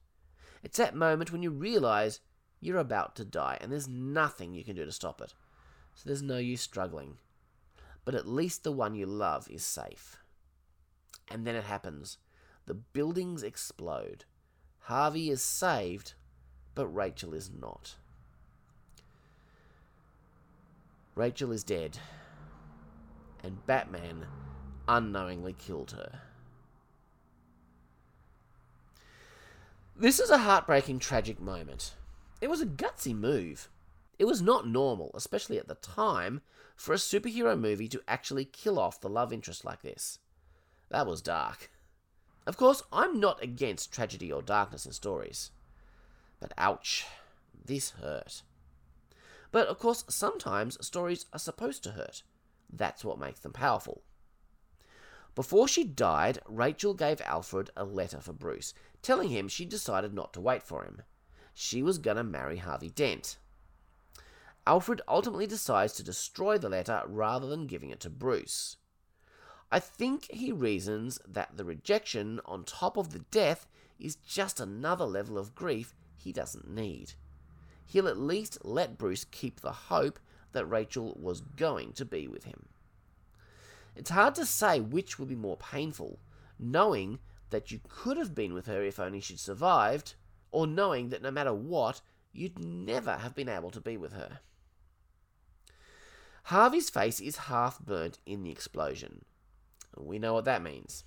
[0.62, 2.20] It's that moment when you realise
[2.60, 5.32] you're about to die and there's nothing you can do to stop it,
[5.94, 7.16] so there's no use struggling.
[8.04, 10.18] But at least the one you love is safe.
[11.30, 12.18] And then it happens.
[12.66, 14.26] The buildings explode.
[14.80, 16.12] Harvey is saved,
[16.74, 17.94] but Rachel is not.
[21.14, 21.98] Rachel is dead,
[23.42, 24.26] and Batman
[24.88, 26.20] unknowingly killed her.
[29.96, 31.94] This is a heartbreaking, tragic moment.
[32.40, 33.68] It was a gutsy move.
[34.18, 36.42] It was not normal, especially at the time,
[36.74, 40.18] for a superhero movie to actually kill off the love interest like this.
[40.90, 41.70] That was dark.
[42.46, 45.52] Of course, I'm not against tragedy or darkness in stories.
[46.40, 47.06] But ouch,
[47.64, 48.42] this hurt.
[49.54, 52.24] But of course, sometimes stories are supposed to hurt.
[52.68, 54.02] That's what makes them powerful.
[55.36, 60.32] Before she died, Rachel gave Alfred a letter for Bruce, telling him she decided not
[60.32, 61.02] to wait for him.
[61.54, 63.38] She was gonna marry Harvey Dent.
[64.66, 68.78] Alfred ultimately decides to destroy the letter rather than giving it to Bruce.
[69.70, 73.68] I think he reasons that the rejection on top of the death
[74.00, 77.14] is just another level of grief he doesn't need
[77.86, 80.18] he'll at least let Bruce keep the hope
[80.52, 82.66] that Rachel was going to be with him.
[83.96, 86.18] It's hard to say which would be more painful,
[86.58, 87.18] knowing
[87.50, 90.14] that you could have been with her if only she'd survived,
[90.50, 92.00] or knowing that no matter what,
[92.32, 94.40] you'd never have been able to be with her.
[96.44, 99.24] Harvey's face is half burnt in the explosion.
[99.96, 101.04] We know what that means.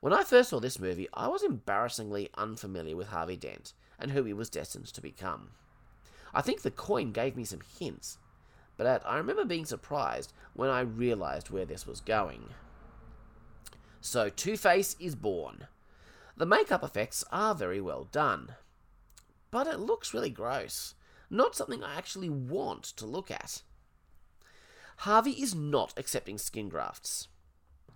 [0.00, 4.24] When I first saw this movie, I was embarrassingly unfamiliar with Harvey Dent and who
[4.24, 5.50] he was destined to become.
[6.34, 8.18] I think the coin gave me some hints,
[8.76, 12.44] but I remember being surprised when I realised where this was going.
[14.00, 15.66] So Two Face is born.
[16.36, 18.54] The makeup effects are very well done,
[19.50, 20.94] but it looks really gross.
[21.30, 23.62] Not something I actually want to look at.
[24.98, 27.28] Harvey is not accepting skin grafts.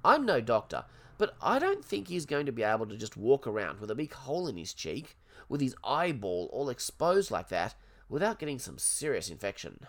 [0.04, 0.84] I'm no doctor,
[1.18, 3.94] but I don't think he's going to be able to just walk around with a
[3.94, 5.16] big hole in his cheek,
[5.48, 7.74] with his eyeball all exposed like that,
[8.08, 9.80] without getting some serious infection.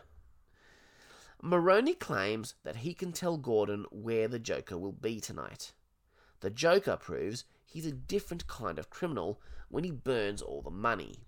[1.41, 5.74] Maroni claims that he can tell Gordon where the Joker will be tonight.
[6.39, 9.39] The Joker proves he's a different kind of criminal
[9.70, 11.20] when he burns all the money.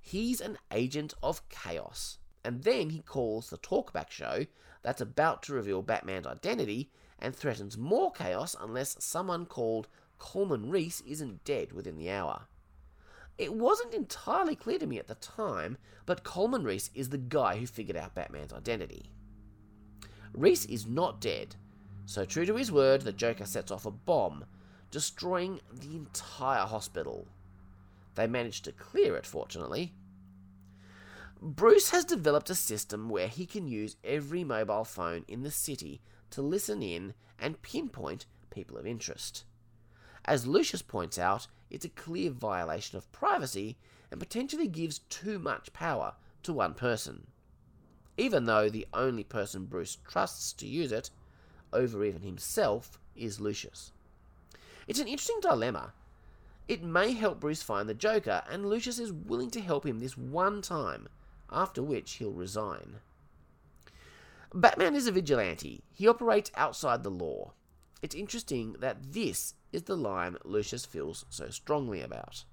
[0.00, 2.18] He's an agent of chaos.
[2.44, 4.46] And then he calls the talkback show
[4.82, 11.00] that's about to reveal Batman's identity and threatens more chaos unless someone called Coleman Reese
[11.00, 12.46] isn't dead within the hour.
[13.38, 15.76] It wasn't entirely clear to me at the time,
[16.06, 19.10] but Coleman Reese is the guy who figured out Batman's identity.
[20.32, 21.56] Reese is not dead,
[22.08, 24.44] So, true to his word, the Joker sets off a bomb,
[24.92, 27.26] destroying the entire hospital.
[28.14, 29.92] They manage to clear it, fortunately.
[31.42, 36.00] Bruce has developed a system where he can use every mobile phone in the city
[36.30, 39.44] to listen in and pinpoint people of interest.
[40.24, 43.76] As Lucius points out, it's a clear violation of privacy
[44.10, 47.26] and potentially gives too much power to one person.
[48.16, 51.10] Even though the only person Bruce trusts to use it,
[51.74, 53.92] over even himself, is Lucius.
[54.88, 55.92] It's an interesting dilemma.
[56.66, 60.16] It may help Bruce find the Joker, and Lucius is willing to help him this
[60.16, 61.10] one time,
[61.52, 63.00] after which he'll resign.
[64.54, 65.82] Batman is a vigilante.
[65.92, 67.52] He operates outside the law.
[68.00, 72.44] It's interesting that this is the line Lucius feels so strongly about.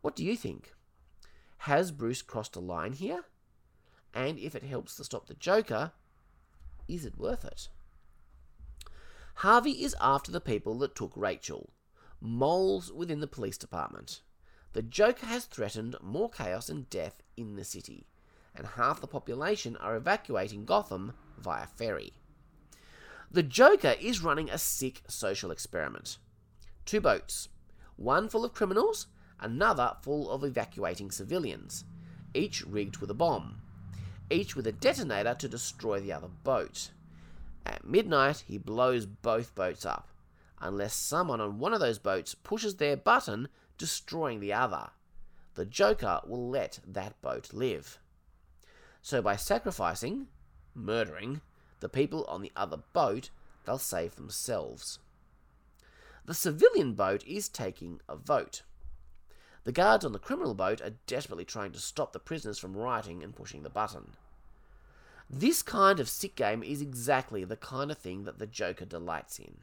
[0.00, 0.72] What do you think?
[1.58, 3.26] Has Bruce crossed a line here?
[4.14, 5.92] And if it helps to stop the Joker,
[6.88, 7.68] is it worth it?
[9.34, 11.74] Harvey is after the people that took Rachel,
[12.22, 14.22] moles within the police department.
[14.72, 18.06] The Joker has threatened more chaos and death in the city,
[18.54, 22.14] and half the population are evacuating Gotham via ferry.
[23.30, 26.16] The Joker is running a sick social experiment.
[26.86, 27.50] Two boats,
[27.96, 29.06] one full of criminals,
[29.38, 31.84] another full of evacuating civilians,
[32.32, 33.60] each rigged with a bomb,
[34.30, 36.90] each with a detonator to destroy the other boat.
[37.66, 40.08] At midnight, he blows both boats up,
[40.58, 44.88] unless someone on one of those boats pushes their button, destroying the other.
[45.54, 47.98] The Joker will let that boat live.
[49.02, 50.28] So, by sacrificing,
[50.74, 51.42] murdering,
[51.80, 53.30] the people on the other boat,
[53.64, 54.98] they'll save themselves.
[56.24, 58.62] The civilian boat is taking a vote.
[59.64, 63.22] The guards on the criminal boat are desperately trying to stop the prisoners from rioting
[63.22, 64.12] and pushing the button.
[65.30, 69.38] This kind of sick game is exactly the kind of thing that the Joker delights
[69.38, 69.58] in.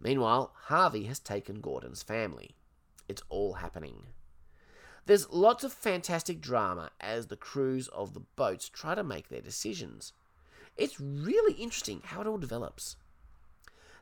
[0.00, 2.56] Meanwhile, Harvey has taken Gordon's family.
[3.08, 4.06] It's all happening.
[5.06, 9.40] There's lots of fantastic drama as the crews of the boats try to make their
[9.40, 10.12] decisions.
[10.76, 12.96] It's really interesting how it all develops.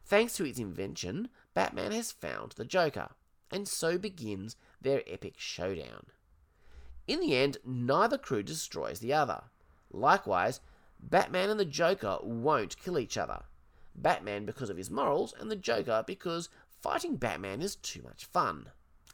[0.04, 3.10] Thanks to his invention, Batman has found the Joker,
[3.50, 6.06] and so begins their epic showdown.
[7.06, 9.44] In the end, neither crew destroys the other.
[9.90, 10.60] Likewise,
[11.00, 13.44] Batman and the Joker won't kill each other.
[13.94, 16.48] Batman because of his morals, and the Joker because
[16.82, 18.70] fighting Batman is too much fun.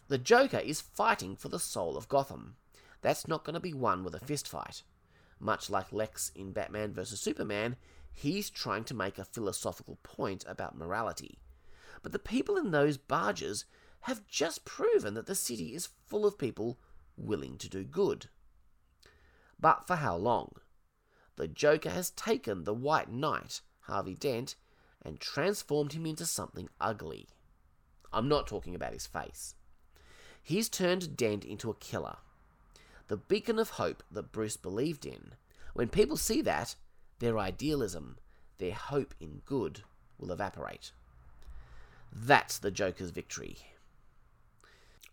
[0.08, 2.56] The Joker is fighting for the soul of Gotham.
[3.02, 4.82] That's not going to be won with a fistfight.
[5.40, 7.20] Much like Lex in Batman vs.
[7.20, 7.76] Superman,
[8.12, 11.38] he's trying to make a philosophical point about morality.
[12.02, 13.64] But the people in those barges
[14.02, 16.78] have just proven that the city is full of people
[17.16, 18.28] willing to do good.
[19.58, 20.52] But for how long?
[21.36, 24.56] The Joker has taken the White Knight, Harvey Dent,
[25.02, 27.28] and transformed him into something ugly.
[28.12, 29.54] I'm not talking about his face.
[30.42, 32.16] He's turned Dent into a killer,
[33.10, 35.32] the beacon of hope that Bruce believed in.
[35.74, 36.76] When people see that,
[37.18, 38.18] their idealism,
[38.58, 39.82] their hope in good,
[40.16, 40.92] will evaporate.
[42.12, 43.56] That's the Joker's victory.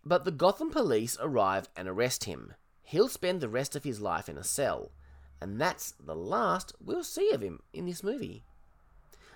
[0.04, 2.54] But the Gotham police arrive and arrest him.
[2.82, 4.92] He'll spend the rest of his life in a cell,
[5.40, 8.44] and that's the last we'll see of him in this movie.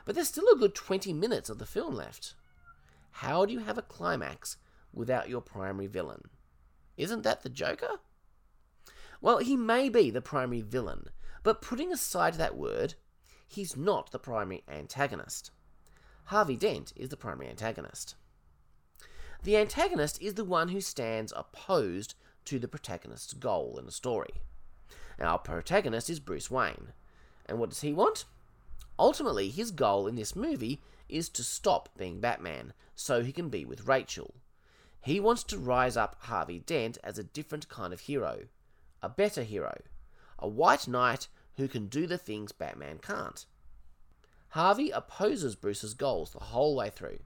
[0.04, 2.34] But there's still a good 20 minutes of the film left.
[3.10, 4.56] How do you have a climax
[4.92, 6.26] without your primary villain?
[6.96, 7.98] Isn't that the Joker?
[9.22, 11.06] Well, he may be the primary villain,
[11.44, 12.94] but putting aside that word,
[13.46, 15.52] he's not the primary antagonist.
[16.24, 18.16] Harvey Dent is the primary antagonist.
[19.44, 22.16] The antagonist is the one who stands opposed
[22.46, 24.42] to the protagonist's goal in a story.
[25.20, 26.92] Our protagonist is Bruce Wayne.
[27.46, 28.24] And what does he want?
[28.98, 33.64] Ultimately, his goal in this movie is to stop being Batman so he can be
[33.64, 34.34] with Rachel.
[35.00, 38.46] He wants to rise up Harvey Dent as a different kind of hero,
[39.02, 39.80] a better hero,
[40.38, 43.44] a white knight who can do the things Batman can't.
[44.50, 47.18] Harvey opposes Bruce's goals the whole way through.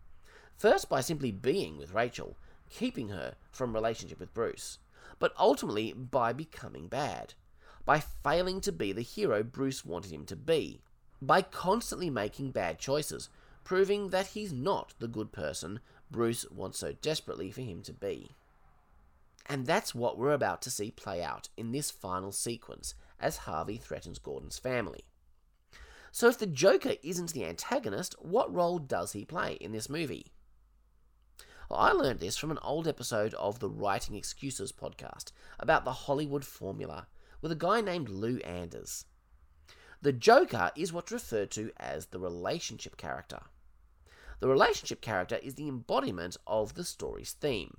[0.57, 2.37] First, by simply being with Rachel,
[2.71, 4.79] keeping her from relationship with Bruce,
[5.19, 7.35] but ultimately by becoming bad,
[7.85, 10.81] by failing to be the hero Bruce wanted him to be,
[11.21, 13.29] by constantly making bad choices,
[13.65, 18.31] proving that he's not the good person Bruce wants so desperately for him to be.
[19.49, 23.77] And that's what we're about to see play out in this final sequence as Harvey
[23.77, 25.05] threatens Gordon's family.
[26.11, 30.33] So, if the Joker isn't the antagonist, what role does he play in this movie?
[31.69, 35.93] Well, I learned this from an old episode of the Writing Excuses podcast about the
[35.93, 37.07] Hollywood formula
[37.41, 39.05] with a guy named Lou Anders.
[40.01, 43.41] The Joker is what's referred to as the relationship character.
[44.41, 47.77] The relationship character is the embodiment of the story's theme.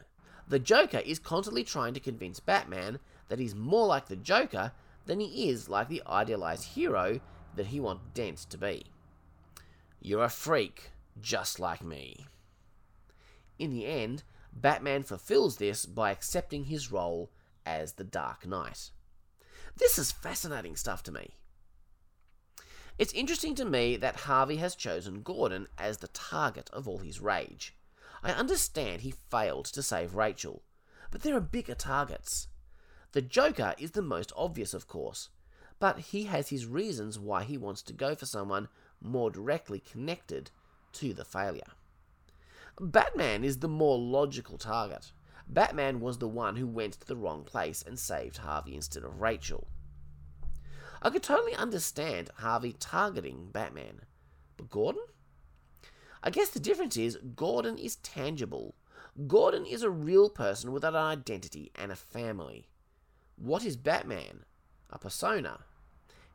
[0.48, 4.72] The Joker is constantly trying to convince Batman that he's more like the Joker
[5.06, 7.20] than he is like the idealized hero
[7.56, 8.86] that he wants Dent to be.
[10.02, 12.28] You're a freak, just like me.
[13.60, 14.24] In the end,
[14.54, 17.30] Batman fulfills this by accepting his role
[17.66, 18.92] as the Dark Knight.
[19.76, 21.32] This is fascinating stuff to me.
[22.98, 27.20] It's interesting to me that Harvey has chosen Gordon as the target of all his
[27.20, 27.76] rage.
[28.24, 30.64] I understand he failed to save Rachel,
[31.12, 32.48] but there are bigger targets.
[33.12, 35.30] The Joker is the most obvious, of course,
[35.80, 38.68] but he has his reasons why he wants to go for someone
[39.00, 40.52] more directly connected
[40.94, 41.72] to the failure.
[42.80, 45.12] Batman is the more logical target.
[45.48, 49.22] Batman was the one who went to the wrong place and saved Harvey instead of
[49.22, 49.68] Rachel.
[51.02, 54.02] I could totally understand Harvey targeting Batman.
[54.58, 55.04] But Gordon?
[56.24, 58.76] I guess the difference is Gordon is tangible.
[59.28, 62.68] Gordon is a real person with an identity and a family.
[63.36, 64.46] What is Batman?
[64.90, 65.62] A persona.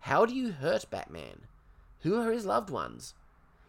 [0.00, 1.46] How do you hurt Batman?
[2.00, 3.14] Who are his loved ones?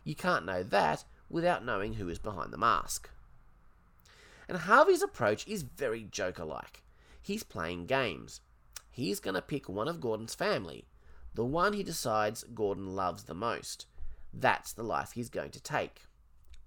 [0.03, 3.09] You can't know that without knowing who is behind the mask.
[4.47, 6.83] And Harvey's approach is very Joker like.
[7.21, 8.41] He's playing games
[8.93, 10.85] he's going to pick one of Gordon's family,
[11.33, 13.87] the one he decides Gordon loves the most.
[14.33, 16.01] That's the life he's going to take.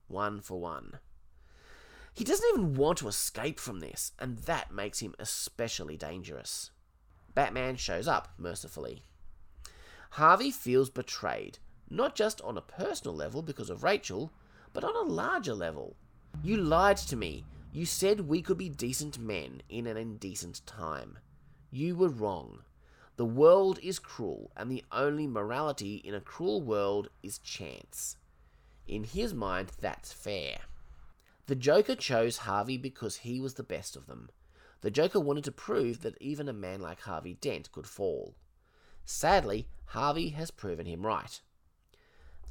[0.08, 1.00] One for one.
[2.14, 6.70] He doesn't even want to escape from this, and that makes him especially dangerous.
[7.34, 9.02] Batman shows up, mercifully.
[10.10, 11.58] Harvey feels betrayed,
[11.90, 14.32] not just on a personal level because of Rachel,
[14.72, 15.96] but on a larger level.
[16.42, 17.44] You lied to me.
[17.72, 21.18] You said we could be decent men in an indecent time.
[21.70, 22.60] You were wrong.
[23.16, 28.16] The world is cruel, and the only morality in a cruel world is chance.
[28.86, 30.58] In his mind, that's fair.
[31.46, 34.28] The Joker chose Harvey because he was the best of them.
[34.82, 38.34] The Joker wanted to prove that even a man like Harvey Dent could fall.
[39.04, 41.40] Sadly, Harvey has proven him right.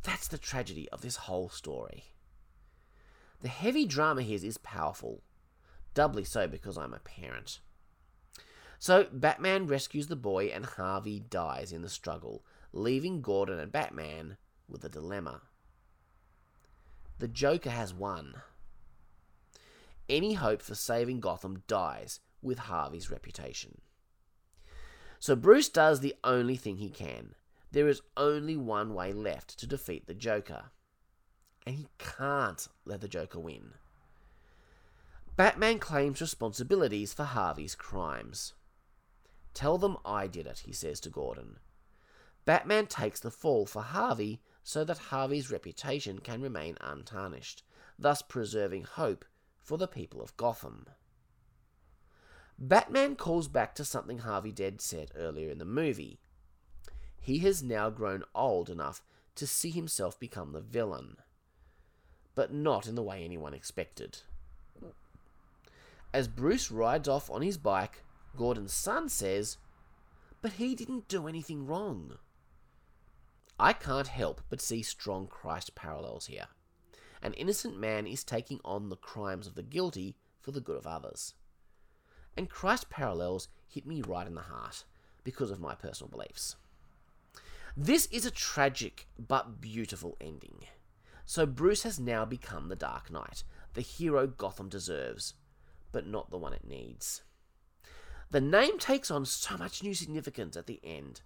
[0.03, 2.05] That's the tragedy of this whole story.
[3.41, 5.21] The heavy drama here is powerful,
[5.93, 7.59] doubly so because I'm a parent.
[8.79, 14.37] So Batman rescues the boy and Harvey dies in the struggle, leaving Gordon and Batman
[14.67, 15.41] with a dilemma.
[17.19, 18.35] The Joker has won.
[20.09, 23.79] Any hope for saving Gotham dies with Harvey's reputation.
[25.19, 27.33] So Bruce does the only thing he can.
[27.71, 30.65] There is only one way left to defeat the Joker.
[31.65, 33.71] And he can't let the Joker win.
[35.35, 38.53] Batman claims responsibilities for Harvey's crimes.
[39.55, 41.57] Tell them I did it, he says to Gordon.
[42.43, 47.63] Batman takes the fall for Harvey so that Harvey's reputation can remain untarnished,
[47.97, 49.25] thus preserving hope
[49.57, 50.85] for the people of Gotham.
[52.59, 56.19] Batman calls back to something Harvey Dent said earlier in the movie.
[57.19, 59.01] He has now grown old enough
[59.35, 61.17] to see himself become the villain,
[62.35, 64.19] but not in the way anyone expected.
[66.13, 68.04] As Bruce rides off on his bike,
[68.35, 69.57] Gordon's son says,
[70.41, 72.17] But he didn't do anything wrong.
[73.59, 76.47] I can't help but see strong Christ parallels here.
[77.21, 80.85] An innocent man is taking on the crimes of the guilty for the good of
[80.85, 81.33] others.
[82.37, 84.83] And Christ parallels hit me right in the heart
[85.23, 86.57] because of my personal beliefs.
[87.77, 90.65] This is a tragic but beautiful ending.
[91.25, 95.33] So Bruce has now become the Dark Knight, the hero Gotham deserves,
[95.91, 97.23] but not the one it needs.
[98.31, 101.21] The name takes on so much new significance at the end.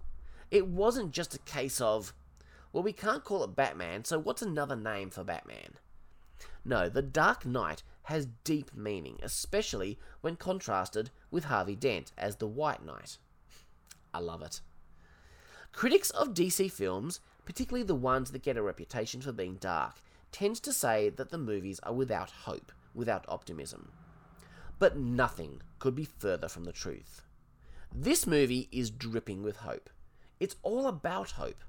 [0.52, 2.14] It wasn't just a case of,
[2.72, 5.76] well, we can't call it Batman, so what's another name for Batman?
[6.66, 12.48] No, the Dark Knight has deep meaning, especially when contrasted with Harvey Dent as the
[12.48, 13.18] White Knight.
[14.14, 14.62] I love it.
[15.72, 20.58] Critics of DC films, particularly the ones that get a reputation for being dark, tend
[20.58, 23.92] to say that the movies are without hope, without optimism.
[24.80, 27.22] But nothing could be further from the truth.
[27.94, 29.90] This movie is dripping with hope.
[30.40, 31.64] It's all about hope.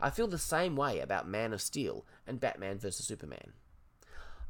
[0.00, 3.06] I feel the same way about Man of Steel and Batman vs.
[3.06, 3.52] Superman.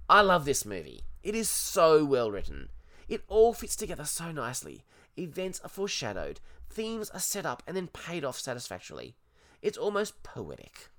[0.09, 1.03] I love this movie.
[1.23, 2.71] It is so well written.
[3.09, 4.85] It all fits together so nicely.
[5.19, 6.41] Events are foreshadowed,
[6.71, 9.16] themes are set up and then paid off satisfactorily.
[9.61, 10.91] It's almost poetic.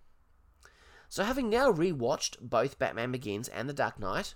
[1.07, 4.35] So, having now rewatched both Batman Begins and The Dark Knight,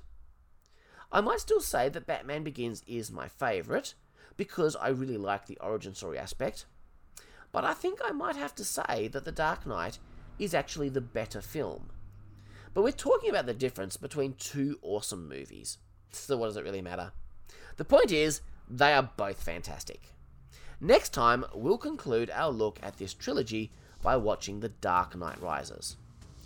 [1.14, 3.94] I might still say that Batman Begins is my favourite,
[4.36, 6.66] because I really like the origin story aspect.
[7.52, 10.00] but I think I might have to say that The Dark Knight
[10.40, 11.92] is actually the better film.
[12.74, 15.78] But we're talking about the difference between two awesome movies.
[16.10, 17.12] So, what does it really matter?
[17.78, 20.02] The point is, they are both fantastic.
[20.82, 25.96] Next time, we'll conclude our look at this trilogy by watching The Dark Knight Rises,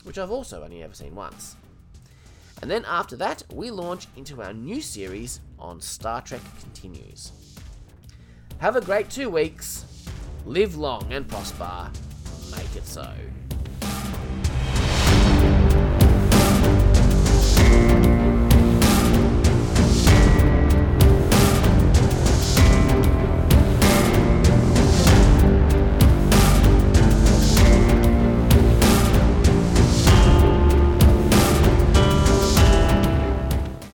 [0.03, 1.55] which I've also only ever seen once.
[2.61, 7.31] And then after that, we launch into our new series on Star Trek Continues.
[8.59, 9.85] Have a great two weeks.
[10.45, 11.91] Live long and prosper.
[12.51, 13.07] Make it so.